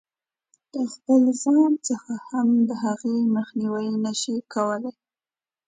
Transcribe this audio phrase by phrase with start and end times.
[0.73, 4.95] د خپل ځان څخه هم د هغې مخنیوی نه شي کولای.